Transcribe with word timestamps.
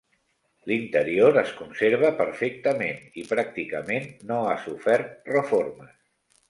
L'interior 0.69 1.37
es 1.41 1.51
conserva 1.59 2.11
perfectament 2.23 2.99
i 3.25 3.29
pràcticament 3.35 4.13
no 4.33 4.43
ha 4.55 4.61
sofert 4.67 5.19
reformes. 5.39 5.99